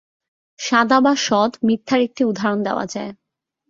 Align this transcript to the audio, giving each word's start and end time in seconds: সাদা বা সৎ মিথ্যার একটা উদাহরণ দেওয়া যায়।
সাদা 0.59 0.97
বা 1.05 1.13
সৎ 1.25 1.51
মিথ্যার 1.67 1.99
একটা 2.01 2.23
উদাহরণ 2.25 2.59
দেওয়া 2.63 2.85
যায়। 2.93 3.11